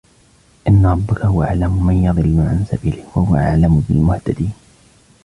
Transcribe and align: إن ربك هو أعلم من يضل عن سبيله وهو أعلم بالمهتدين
إن 0.67 0.85
ربك 0.85 1.21
هو 1.25 1.43
أعلم 1.43 1.85
من 1.87 2.03
يضل 2.03 2.39
عن 2.47 2.65
سبيله 2.69 3.03
وهو 3.15 3.35
أعلم 3.35 3.83
بالمهتدين 3.89 4.51